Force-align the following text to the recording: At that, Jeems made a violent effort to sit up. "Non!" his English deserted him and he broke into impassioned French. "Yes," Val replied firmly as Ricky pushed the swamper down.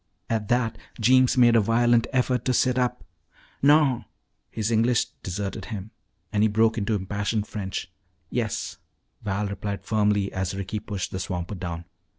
At 0.31 0.47
that, 0.47 0.79
Jeems 0.99 1.37
made 1.37 1.55
a 1.55 1.61
violent 1.61 2.07
effort 2.11 2.43
to 2.45 2.55
sit 2.55 2.79
up. 2.79 3.03
"Non!" 3.61 4.05
his 4.49 4.71
English 4.71 5.05
deserted 5.21 5.65
him 5.65 5.91
and 6.33 6.41
he 6.41 6.49
broke 6.49 6.75
into 6.75 6.95
impassioned 6.95 7.45
French. 7.45 7.87
"Yes," 8.31 8.79
Val 9.21 9.45
replied 9.45 9.85
firmly 9.85 10.33
as 10.33 10.55
Ricky 10.55 10.79
pushed 10.79 11.11
the 11.11 11.19
swamper 11.19 11.53
down. 11.53 11.85